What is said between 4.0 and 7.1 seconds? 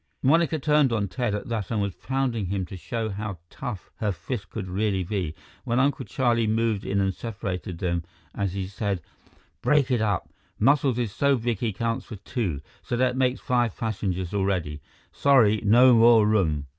fists could really be, when Uncle Charlie moved in